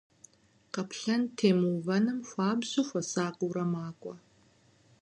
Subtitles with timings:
[0.73, 4.15] Къапхъэн темыувэным хуабжьу хуэсакъыурэ макӀуэ.